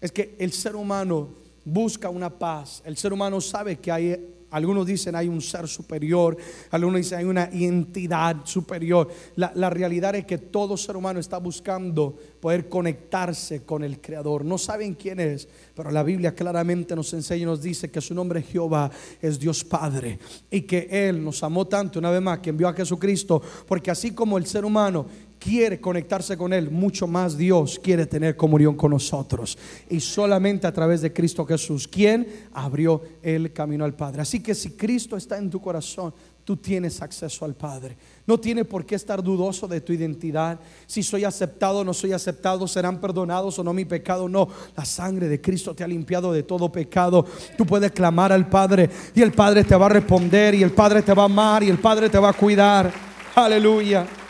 [0.00, 1.30] Es que el ser humano
[1.64, 2.82] busca una paz.
[2.84, 6.36] El ser humano sabe que hay algunos dicen hay un ser superior,
[6.70, 9.10] algunos dicen hay una entidad superior.
[9.34, 14.44] La, realidad es que todo ser humano está buscando poder conectarse con el Creador.
[14.44, 18.14] No saben quién es, pero la Biblia claramente nos enseña y nos dice que su
[18.14, 22.50] nombre Jehová es Dios Padre y que Él nos amó tanto una vez más que
[22.50, 25.06] envió a Jesucristo, porque así como el ser humano
[25.44, 29.58] quiere conectarse con Él, mucho más Dios quiere tener comunión con nosotros.
[29.90, 34.22] Y solamente a través de Cristo Jesús, quien abrió el camino al Padre.
[34.22, 37.94] Así que si Cristo está en tu corazón, tú tienes acceso al Padre.
[38.26, 40.58] No tiene por qué estar dudoso de tu identidad.
[40.86, 44.30] Si soy aceptado o no soy aceptado, serán perdonados o no mi pecado.
[44.30, 47.26] No, la sangre de Cristo te ha limpiado de todo pecado.
[47.58, 51.02] Tú puedes clamar al Padre y el Padre te va a responder y el Padre
[51.02, 52.90] te va a amar y el Padre te va a cuidar.
[53.34, 54.23] Aleluya.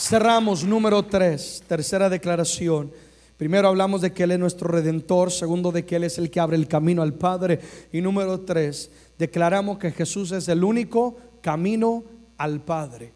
[0.00, 2.90] Cerramos número tres, tercera declaración.
[3.36, 6.40] Primero hablamos de que Él es nuestro redentor, segundo de que Él es el que
[6.40, 7.60] abre el camino al Padre
[7.92, 12.02] y número tres, declaramos que Jesús es el único camino
[12.38, 13.12] al Padre.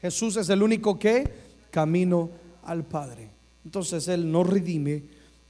[0.00, 1.30] Jesús es el único que
[1.70, 2.30] camino
[2.62, 3.28] al Padre.
[3.62, 5.02] Entonces Él nos redime,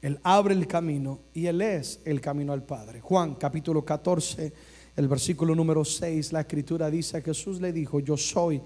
[0.02, 3.00] Él abre el camino y Él es el camino al Padre.
[3.00, 4.52] Juan capítulo 14,
[4.96, 8.60] el versículo número 6, la escritura dice, Jesús le dijo, yo soy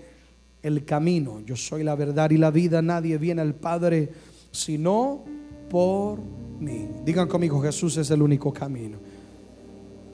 [0.65, 1.41] el camino.
[1.45, 2.83] Yo soy la verdad y la vida.
[2.83, 4.11] Nadie viene al Padre
[4.51, 5.25] sino
[5.69, 6.19] por
[6.61, 6.89] mí.
[7.05, 8.99] Digan conmigo, Jesús es el único camino.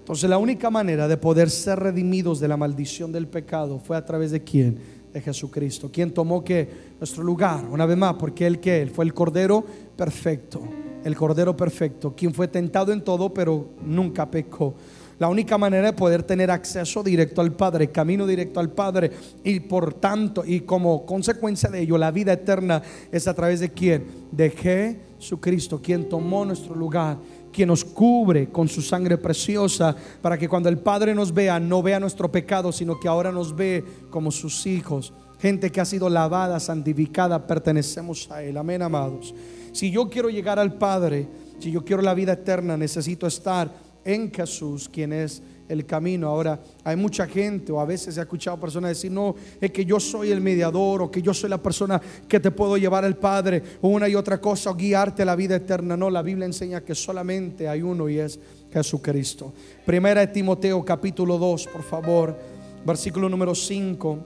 [0.01, 4.05] Entonces la única manera de poder ser redimidos de la maldición del pecado fue a
[4.05, 4.79] través de quién?
[5.13, 5.91] De Jesucristo.
[5.93, 9.65] Quien tomó que nuestro lugar, una vez más, porque él que él fue el cordero
[9.97, 10.63] perfecto,
[11.05, 14.75] el cordero perfecto, quien fue tentado en todo, pero nunca pecó.
[15.21, 19.11] La única manera de poder tener acceso directo al Padre, camino directo al Padre
[19.45, 22.81] y por tanto y como consecuencia de ello la vida eterna
[23.13, 24.07] es a través de quién?
[24.33, 27.19] De Jesucristo, quien tomó nuestro lugar
[27.53, 31.83] quien nos cubre con su sangre preciosa, para que cuando el Padre nos vea, no
[31.83, 35.13] vea nuestro pecado, sino que ahora nos ve como sus hijos.
[35.41, 38.57] Gente que ha sido lavada, santificada, pertenecemos a Él.
[38.57, 39.35] Amén, amados.
[39.73, 41.27] Si yo quiero llegar al Padre,
[41.59, 46.29] si yo quiero la vida eterna, necesito estar en Jesús, quien es el camino.
[46.29, 50.01] Ahora, hay mucha gente, o a veces he escuchado personas decir, no, es que yo
[50.01, 53.63] soy el mediador, o que yo soy la persona que te puedo llevar al Padre,
[53.81, 55.97] o una y otra cosa, o guiarte a la vida eterna.
[55.97, 58.41] No, la Biblia enseña que solamente hay uno y es
[58.73, 59.53] Jesucristo.
[59.87, 62.37] Primera de Timoteo capítulo 2, por favor,
[62.85, 64.19] versículo número 5.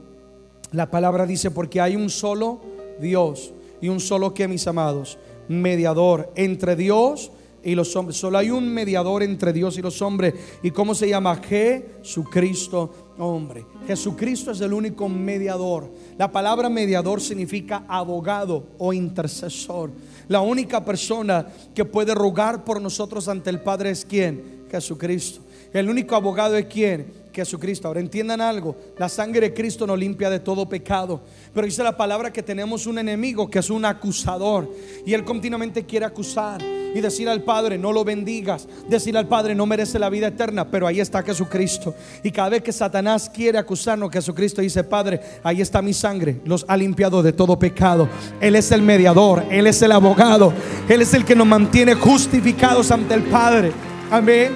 [0.73, 2.61] La palabra dice, porque hay un solo
[3.01, 8.17] Dios y un solo que, mis amados, mediador entre Dios y los hombres.
[8.17, 10.35] Solo hay un mediador entre Dios y los hombres.
[10.63, 11.37] ¿Y cómo se llama?
[11.37, 13.65] Jesucristo, hombre.
[13.87, 15.89] Jesucristo es el único mediador.
[16.19, 19.93] La palabra mediador significa abogado o intercesor.
[20.29, 24.65] La única persona que puede rogar por nosotros ante el Padre es quién?
[24.71, 25.41] Jesucristo.
[25.73, 27.24] El único abogado es quién?
[27.35, 27.89] Jesucristo.
[27.89, 31.21] Ahora entiendan algo, la sangre de Cristo nos limpia de todo pecado.
[31.53, 34.71] Pero dice la palabra que tenemos un enemigo que es un acusador
[35.05, 39.55] y él continuamente quiere acusar y decir al Padre, no lo bendigas, decir al Padre,
[39.55, 41.95] no merece la vida eterna, pero ahí está Jesucristo.
[42.23, 46.65] Y cada vez que Satanás quiere acusarnos, Jesucristo dice, Padre, ahí está mi sangre, los
[46.69, 48.09] ha limpiado de todo pecado.
[48.41, 50.53] Él es el mediador, Él es el abogado,
[50.89, 53.73] Él es el que nos mantiene justificados ante el Padre.
[54.11, 54.53] Amén.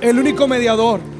[0.00, 1.13] El único mediador.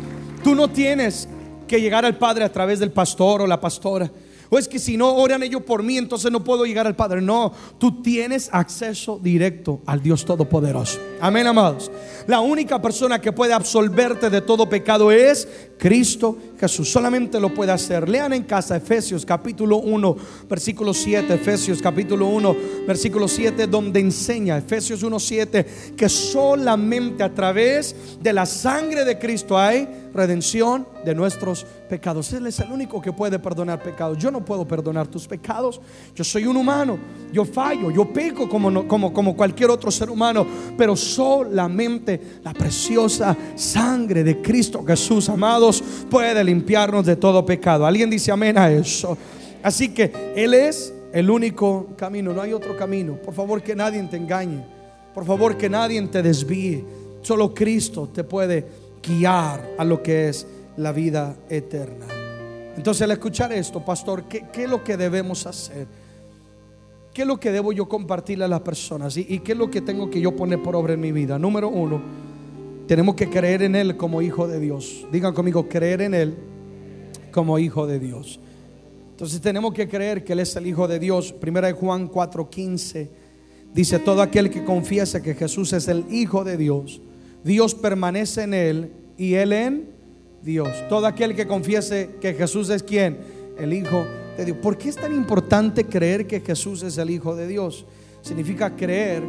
[0.45, 1.27] Tú no tienes
[1.67, 4.11] que llegar al Padre a través del pastor o la pastora.
[4.51, 7.21] O es que si no oran ellos por mí, entonces no puedo llegar al Padre.
[7.21, 10.99] No, tú tienes acceso directo al Dios Todopoderoso.
[11.21, 11.91] Amén, amados.
[12.27, 16.91] La única persona que puede absolverte de todo pecado es Cristo Jesús.
[16.91, 18.09] Solamente lo puede hacer.
[18.09, 20.17] Lean en casa Efesios capítulo 1,
[20.49, 21.35] versículo 7.
[21.35, 28.33] Efesios capítulo 1, versículo 7, donde enseña, Efesios 1, 7, que solamente a través de
[28.33, 32.33] la sangre de Cristo hay redención de nuestros pecados.
[32.33, 34.19] Él es el único que puede perdonar pecados.
[34.19, 35.81] Yo no puedo perdonar tus pecados.
[36.14, 36.99] Yo soy un humano.
[37.33, 37.90] Yo fallo.
[37.90, 40.47] Yo peco como, como, como cualquier otro ser humano.
[40.77, 47.87] Pero solamente la preciosa sangre de Cristo Jesús, amados, puede limpiarnos de todo pecado.
[47.87, 49.17] Alguien dice amén a eso.
[49.62, 52.33] Así que Él es el único camino.
[52.33, 53.17] No hay otro camino.
[53.17, 54.64] Por favor, que nadie te engañe.
[55.14, 56.85] Por favor, que nadie te desvíe.
[57.23, 58.67] Solo Cristo te puede
[59.03, 62.07] guiar a lo que es la vida eterna.
[62.77, 65.87] Entonces al escuchar esto, pastor, ¿qué, es lo que debemos hacer?
[67.13, 69.17] ¿Qué es lo que debo yo compartirle a las personas?
[69.17, 71.39] ¿Y, qué es lo que tengo que yo poner por obra en mi vida?
[71.39, 72.03] Número uno,
[72.89, 75.07] tenemos que creer en Él como hijo de Dios.
[75.13, 76.35] Digan conmigo, creer en Él
[77.31, 78.41] como hijo de Dios.
[79.13, 81.33] Entonces tenemos que creer que Él es el Hijo de Dios.
[81.33, 83.09] Primera de Juan 4:15
[83.73, 87.01] dice, todo aquel que confiesa que Jesús es el Hijo de Dios,
[87.45, 89.94] Dios permanece en él y él en
[90.45, 90.69] Dios.
[90.89, 93.19] Todo aquel que confiese que Jesús es quien,
[93.59, 94.05] el Hijo
[94.37, 94.59] de Dios.
[94.59, 97.87] ¿Por qué es tan importante creer que Jesús es el Hijo de Dios?
[98.21, 99.23] Significa creer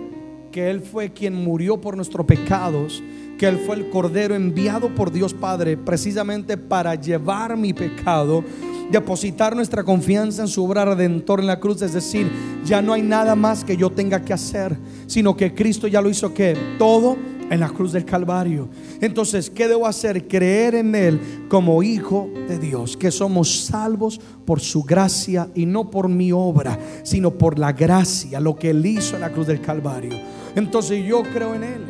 [0.51, 3.01] que Él fue quien murió por nuestros pecados,
[3.37, 8.43] que Él fue el Cordero enviado por Dios Padre precisamente para llevar mi pecado,
[8.91, 12.29] depositar nuestra confianza en su obra redentor en la cruz, es decir,
[12.65, 16.09] ya no hay nada más que yo tenga que hacer, sino que Cristo ya lo
[16.09, 17.17] hizo que todo
[17.49, 18.69] en la cruz del Calvario.
[19.01, 20.27] Entonces, ¿qué debo hacer?
[20.27, 25.89] Creer en Él como hijo de Dios, que somos salvos por su gracia y no
[25.89, 29.61] por mi obra, sino por la gracia, lo que Él hizo en la cruz del
[29.61, 30.13] Calvario.
[30.55, 31.81] Entonces yo creo en Él.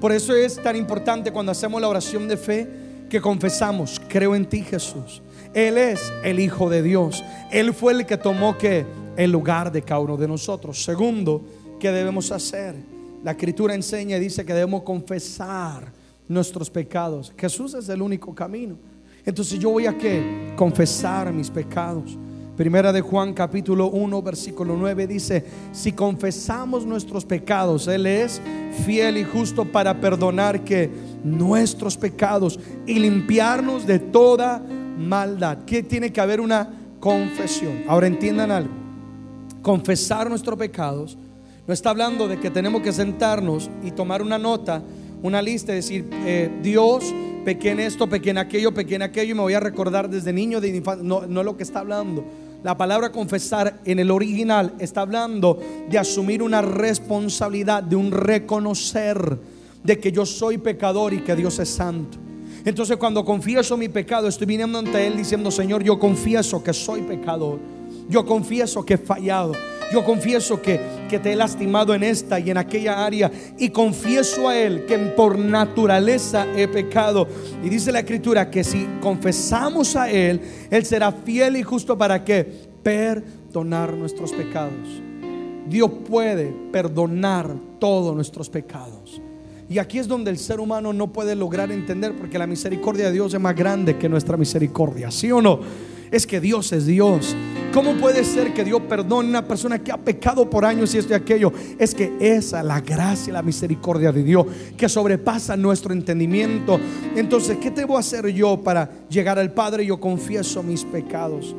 [0.00, 2.68] Por eso es tan importante cuando hacemos la oración de fe
[3.10, 5.20] que confesamos, creo en ti Jesús.
[5.52, 7.24] Él es el Hijo de Dios.
[7.50, 8.86] Él fue el que tomó que
[9.16, 10.82] el lugar de cada uno de nosotros.
[10.82, 11.44] Segundo,
[11.78, 12.99] ¿qué debemos hacer?
[13.22, 15.92] La escritura enseña y dice que debemos confesar
[16.26, 17.32] nuestros pecados.
[17.36, 18.76] Jesús es el único camino.
[19.26, 22.16] Entonces yo voy a que confesar mis pecados.
[22.56, 28.40] Primera de Juan capítulo 1 versículo 9 dice, si confesamos nuestros pecados, Él es
[28.86, 30.90] fiel y justo para perdonar que
[31.22, 34.62] nuestros pecados y limpiarnos de toda
[34.98, 35.58] maldad.
[35.66, 37.82] Que tiene que haber una confesión.
[37.86, 38.72] Ahora entiendan algo.
[39.60, 41.18] Confesar nuestros pecados
[41.70, 44.82] no está hablando de que tenemos que sentarnos y tomar una nota,
[45.22, 49.30] una lista y decir, eh, Dios, pequé en esto, pequé en aquello, pequé en aquello
[49.30, 51.04] y me voy a recordar desde niño, de infancia.
[51.04, 52.24] No, no es lo que está hablando.
[52.64, 59.38] La palabra confesar en el original está hablando de asumir una responsabilidad, de un reconocer
[59.84, 62.18] de que yo soy pecador y que Dios es santo.
[62.64, 67.02] Entonces cuando confieso mi pecado, estoy viniendo ante Él diciendo, Señor, yo confieso que soy
[67.02, 67.60] pecador.
[68.08, 69.52] Yo confieso que he fallado.
[69.92, 73.30] Yo confieso que, que te he lastimado en esta y en aquella área.
[73.58, 77.26] Y confieso a Él que por naturaleza he pecado.
[77.62, 82.24] Y dice la Escritura que si confesamos a Él, Él será fiel y justo para
[82.24, 85.02] que perdonar nuestros pecados.
[85.68, 89.20] Dios puede perdonar todos nuestros pecados.
[89.68, 93.12] Y aquí es donde el ser humano no puede lograr entender porque la misericordia de
[93.12, 95.12] Dios es más grande que nuestra misericordia.
[95.12, 95.60] ¿Sí o no?
[96.10, 97.36] Es que Dios es Dios.
[97.72, 100.98] ¿Cómo puede ser que Dios perdone a una persona que ha pecado por años y
[100.98, 101.52] esto y aquello?
[101.78, 104.44] Es que esa, la gracia y la misericordia de Dios,
[104.76, 106.80] que sobrepasa nuestro entendimiento.
[107.14, 109.86] Entonces, ¿qué debo hacer yo para llegar al Padre?
[109.86, 111.54] Yo confieso mis pecados.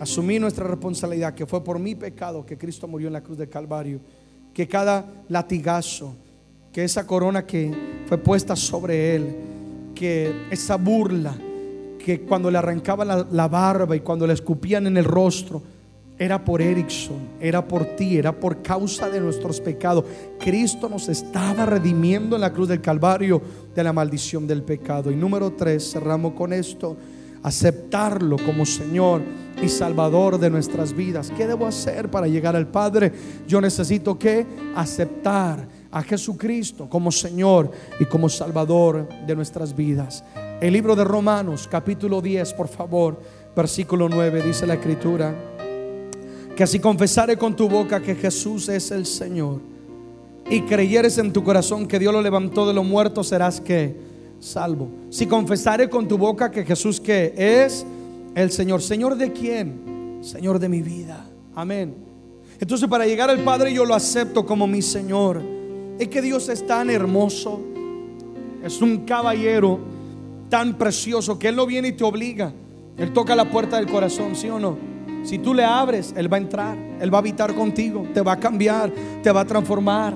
[0.00, 3.50] Asumí nuestra responsabilidad, que fue por mi pecado que Cristo murió en la cruz de
[3.50, 4.00] Calvario.
[4.54, 6.16] Que cada latigazo,
[6.72, 7.70] que esa corona que
[8.06, 9.36] fue puesta sobre Él,
[9.94, 11.36] que esa burla,
[12.04, 15.62] que cuando le arrancaban la, barba y cuando le escupían en el rostro,
[16.18, 20.04] era por Erickson, era por ti, era por causa de nuestros pecados.
[20.38, 23.40] Cristo nos estaba redimiendo en la cruz del Calvario
[23.74, 25.10] de la maldición del pecado.
[25.10, 26.96] Y número tres, cerramos con esto,
[27.42, 29.22] aceptarlo como Señor
[29.62, 31.32] y Salvador de nuestras vidas.
[31.36, 33.12] ¿Qué debo hacer para llegar al Padre?
[33.46, 40.24] Yo necesito que aceptar a Jesucristo como Señor y como Salvador de nuestras vidas.
[40.62, 43.20] El libro de Romanos, capítulo 10, por favor,
[43.56, 45.34] versículo 9, dice la escritura,
[46.54, 49.58] que si confesare con tu boca que Jesús es el Señor
[50.48, 53.96] y creyeres en tu corazón que Dios lo levantó de los muertos, serás que
[54.38, 54.88] salvo.
[55.10, 57.84] Si confesare con tu boca que Jesús que es
[58.36, 60.20] el Señor, Señor de quién?
[60.20, 61.26] Señor de mi vida.
[61.56, 61.92] Amén.
[62.60, 65.42] Entonces para llegar al Padre yo lo acepto como mi Señor.
[65.98, 67.60] Es que Dios es tan hermoso.
[68.62, 69.91] Es un caballero
[70.52, 72.52] tan precioso que Él no viene y te obliga.
[72.98, 74.76] Él toca la puerta del corazón, ¿sí o no?
[75.24, 78.32] Si tú le abres, Él va a entrar, Él va a habitar contigo, te va
[78.32, 80.12] a cambiar, te va a transformar.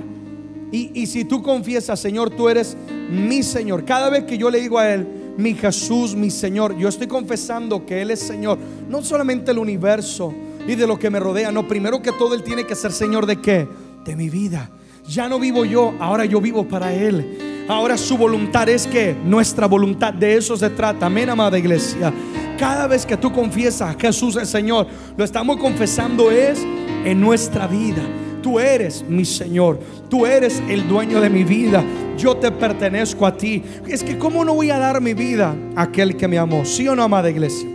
[0.71, 2.77] Y, y si tú confiesas, Señor, tú eres
[3.11, 3.87] mi Señor.
[3.87, 5.07] Cada vez que yo le digo a Él,
[5.39, 8.59] mi Jesús, mi Señor, yo estoy confesando que Él es Señor,
[8.91, 10.35] no solamente el universo
[10.69, 13.25] y de lo que me rodea, no, primero que todo Él tiene que ser Señor
[13.25, 13.67] de qué?
[14.05, 14.71] De mi vida.
[15.09, 17.56] Ya no vivo yo, ahora yo vivo para Él.
[17.69, 21.07] Ahora su voluntad es que nuestra voluntad, de eso se trata.
[21.07, 22.13] Amén, amada iglesia.
[22.57, 26.61] Cada vez que tú confiesas Jesús el Señor, lo estamos confesando es
[27.05, 28.03] en nuestra vida.
[28.41, 31.83] Tú eres mi Señor, tú eres el dueño de mi vida,
[32.17, 33.65] yo te pertenezco a ti.
[33.89, 36.65] Es que ¿cómo no voy a dar mi vida a aquel que me amó?
[36.65, 37.69] ¿Sí o no, amada iglesia?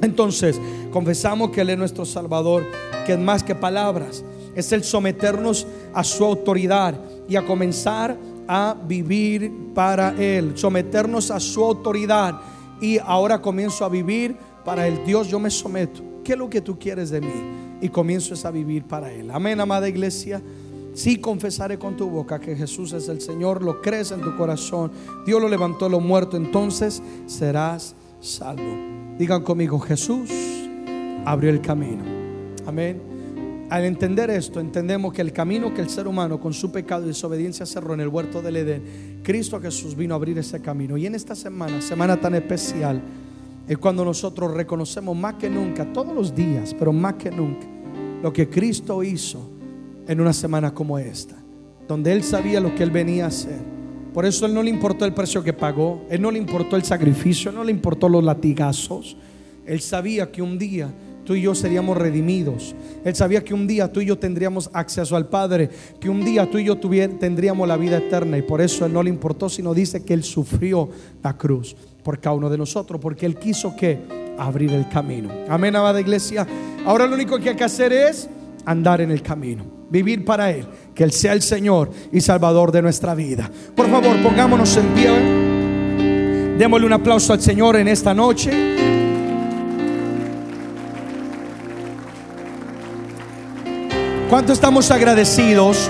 [0.00, 0.60] Entonces,
[0.92, 2.64] confesamos que Él es nuestro Salvador,
[3.04, 6.94] que es más que palabras, es el someternos a su autoridad
[7.28, 8.16] y a comenzar
[8.48, 12.40] a vivir para Él, someternos a su autoridad
[12.80, 16.02] y ahora comienzo a vivir para el Dios, yo me someto.
[16.24, 17.78] ¿Qué es lo que tú quieres de mí?
[17.80, 19.30] Y comienzo a vivir para Él.
[19.30, 20.42] Amén, amada iglesia.
[20.94, 24.92] Si confesaré con tu boca que Jesús es el Señor, lo crees en tu corazón,
[25.26, 29.16] Dios lo levantó de los muertos, entonces serás salvo.
[29.18, 30.30] Digan conmigo, Jesús
[31.24, 32.04] abrió el camino.
[32.66, 33.13] Amén.
[33.74, 37.08] Al entender esto, entendemos que el camino que el ser humano con su pecado y
[37.08, 40.96] desobediencia cerró en el huerto del Edén, Cristo Jesús vino a abrir ese camino.
[40.96, 43.02] Y en esta semana, semana tan especial,
[43.66, 47.66] es cuando nosotros reconocemos más que nunca, todos los días, pero más que nunca,
[48.22, 49.50] lo que Cristo hizo
[50.06, 51.34] en una semana como esta,
[51.88, 53.58] donde Él sabía lo que Él venía a hacer.
[54.12, 56.84] Por eso Él no le importó el precio que pagó, Él no le importó el
[56.84, 59.16] sacrificio, no le importó los latigazos.
[59.66, 62.74] Él sabía que un día tú y yo seríamos redimidos.
[63.04, 66.50] Él sabía que un día tú y yo tendríamos acceso al Padre, que un día
[66.50, 69.74] tú y yo tendríamos la vida eterna y por eso Él no le importó, sino
[69.74, 70.88] dice que Él sufrió
[71.22, 73.98] la cruz por cada uno de nosotros, porque Él quiso que
[74.38, 75.30] abrir el camino.
[75.48, 76.46] Amén, amada iglesia.
[76.84, 78.28] Ahora lo único que hay que hacer es
[78.66, 82.82] andar en el camino, vivir para Él, que Él sea el Señor y Salvador de
[82.82, 83.50] nuestra vida.
[83.74, 85.10] Por favor, pongámonos en pie.
[86.58, 88.73] Démosle un aplauso al Señor en esta noche.
[94.34, 95.88] ¿Cuánto estamos agradecidos?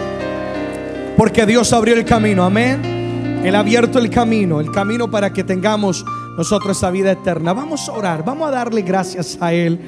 [1.17, 3.41] Porque Dios abrió el camino, amén.
[3.43, 6.05] Él ha abierto el camino, el camino para que tengamos
[6.37, 7.55] nosotros esa vida eterna.
[7.55, 9.81] Vamos a orar, vamos a darle gracias a Él.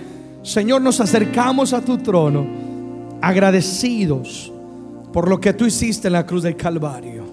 [0.42, 2.46] Señor, nos acercamos a tu trono,
[3.20, 4.50] agradecidos
[5.12, 7.24] por lo que tú hiciste en la cruz del Calvario.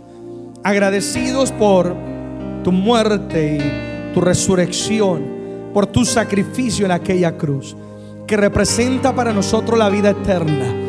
[0.61, 1.95] Agradecidos por
[2.65, 3.59] tu muerte
[4.11, 5.23] y tu resurrección,
[5.73, 7.77] por tu sacrificio en aquella cruz,
[8.27, 10.82] que representa para nosotros la vida eterna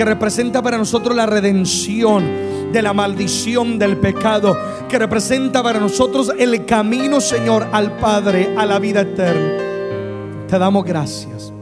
[0.00, 2.24] que representa para nosotros la redención
[2.72, 4.56] de la maldición del pecado,
[4.88, 10.46] que representa para nosotros el camino, Señor, al Padre, a la vida eterna.
[10.48, 11.52] Te damos gracias.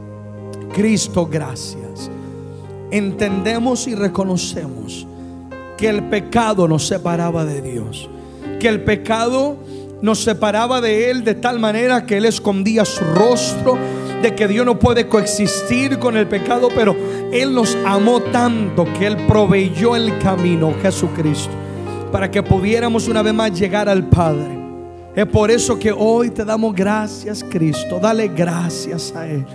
[0.73, 2.09] Cristo, gracias.
[2.91, 5.05] Entendemos y reconocemos
[5.77, 8.09] que el pecado nos separaba de Dios,
[8.57, 9.57] que el pecado
[10.01, 13.77] nos separaba de Él de tal manera que Él escondía su rostro
[14.21, 16.95] de que Dios no puede coexistir con el pecado, pero
[17.31, 21.51] Él nos amó tanto que Él proveyó el camino, Jesucristo,
[22.11, 24.57] para que pudiéramos una vez más llegar al Padre.
[25.15, 27.99] Es por eso que hoy te damos gracias, Cristo.
[27.99, 29.45] Dale gracias a Él.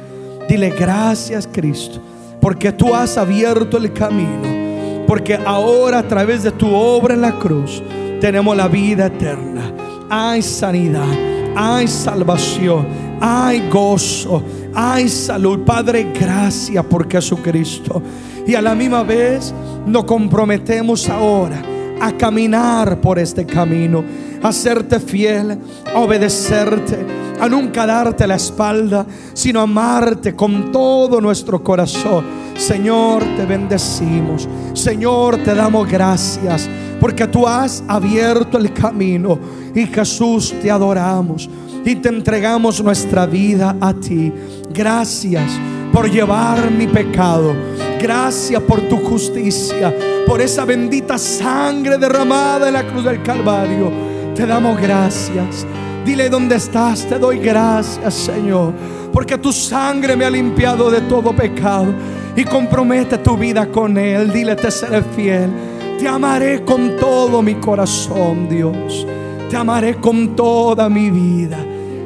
[0.49, 2.01] Dile gracias Cristo,
[2.41, 7.39] porque tú has abierto el camino, porque ahora a través de tu obra en la
[7.39, 7.83] cruz
[8.21, 9.73] tenemos la vida eterna.
[10.11, 11.09] Hay sanidad,
[11.57, 12.87] hay salvación,
[13.21, 14.43] hay gozo,
[14.75, 15.61] hay salud.
[15.65, 18.03] Padre, gracias por Jesucristo.
[18.47, 19.55] Y a la misma vez
[19.87, 21.63] nos comprometemos ahora
[22.01, 24.05] a caminar por este camino,
[24.43, 25.59] a serte fiel,
[25.95, 27.07] a obedecerte,
[27.41, 32.25] a nunca darte la espalda, sino amarte con todo nuestro corazón.
[32.57, 34.49] Señor, te bendecimos.
[34.75, 36.69] Señor, te damos gracias
[37.01, 39.39] porque tú has abierto el camino
[39.75, 41.49] y Jesús te adoramos
[41.85, 44.33] y te entregamos nuestra vida a ti.
[44.73, 45.53] Gracias
[45.93, 47.55] por llevar mi pecado.
[48.01, 49.95] Gracias por tu justicia,
[50.27, 53.91] por esa bendita sangre derramada en la cruz del Calvario.
[54.35, 55.67] Te damos gracias.
[56.05, 58.75] Dile dónde estás, te doy gracias, Señor,
[59.13, 61.95] porque tu sangre me ha limpiado de todo pecado
[62.37, 64.33] y compromete tu vida con Él.
[64.33, 65.51] Dile, te seré fiel.
[65.99, 69.07] Te amaré con todo mi corazón, Dios.
[69.49, 71.65] Te amaré con toda mi vida.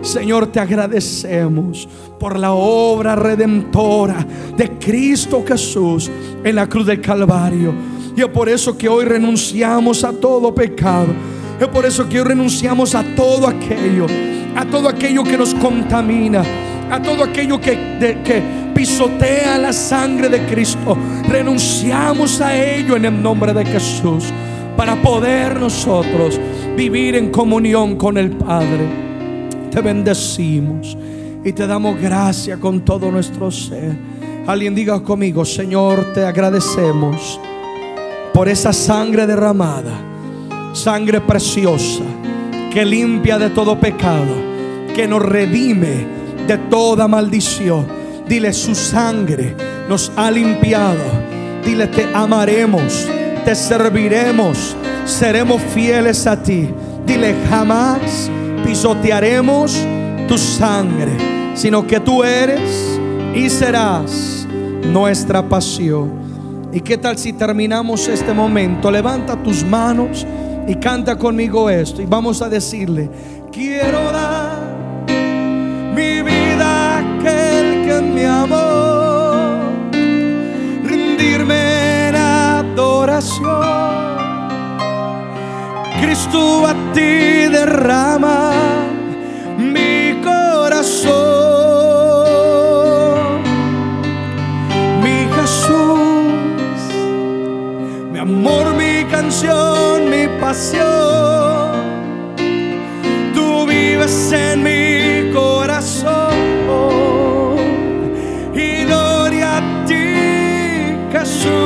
[0.08, 1.86] Señor, te agradecemos
[2.18, 6.10] por la obra redentora de Cristo Jesús
[6.42, 7.74] en la cruz del Calvario.
[8.16, 11.08] Y es por eso que hoy renunciamos a todo pecado.
[11.60, 14.06] Es por eso que hoy renunciamos a todo aquello,
[14.56, 16.42] a todo aquello que nos contamina,
[16.90, 18.42] a todo aquello que, que
[18.74, 20.96] pisotea la sangre de Cristo.
[21.28, 24.24] Renunciamos a ello en el nombre de Jesús
[24.74, 26.40] para poder nosotros
[26.74, 29.07] vivir en comunión con el Padre
[29.70, 30.96] te bendecimos
[31.44, 33.96] y te damos gracia con todo nuestro ser.
[34.46, 37.38] Alguien diga conmigo, Señor, te agradecemos
[38.32, 39.92] por esa sangre derramada,
[40.72, 42.02] sangre preciosa
[42.72, 44.34] que limpia de todo pecado,
[44.94, 46.06] que nos redime
[46.46, 47.86] de toda maldición.
[48.28, 49.54] Dile, su sangre
[49.88, 51.04] nos ha limpiado.
[51.64, 53.06] Dile, te amaremos,
[53.44, 56.68] te serviremos, seremos fieles a ti.
[57.06, 58.30] Dile, jamás
[58.68, 59.74] pisotearemos
[60.28, 63.00] tu sangre, sino que tú eres
[63.34, 64.46] y serás
[64.92, 66.12] nuestra pasión.
[66.70, 68.90] ¿Y qué tal si terminamos este momento?
[68.90, 70.26] Levanta tus manos
[70.66, 72.02] y canta conmigo esto.
[72.02, 73.08] Y vamos a decirle,
[73.50, 74.58] quiero dar
[75.94, 79.72] mi vida a aquel que me amó,
[80.84, 83.78] rendirme en adoración
[86.00, 88.57] Cristo a ti derrama
[100.48, 101.72] pasión.
[103.34, 106.36] Tú vives en mi corazón.
[108.54, 110.06] Y gloria a ti,
[111.12, 111.56] Jesús.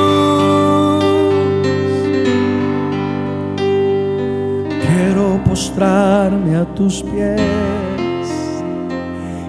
[5.47, 7.41] mostrarme a tus pies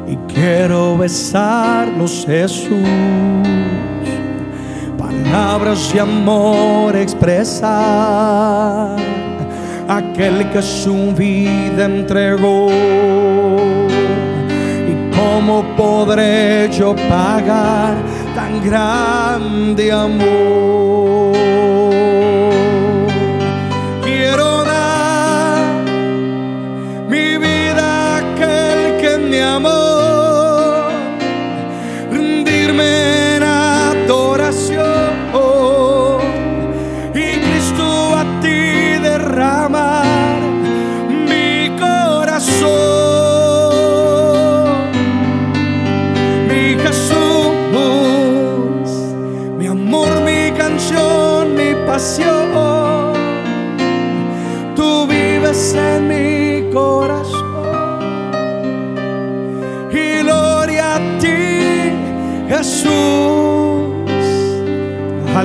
[0.05, 2.69] y quiero besarlos Jesús.
[4.97, 8.33] Palabras de amor expresar
[9.87, 12.69] aquel que su vida entregó.
[14.87, 17.95] ¿Y cómo podré yo pagar
[18.35, 21.33] tan grande amor?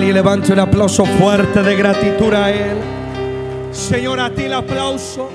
[0.09, 2.79] Alguien levante un aplauso fuerte de gratitud a Él.
[3.73, 5.29] Señor, a ti el aplauso.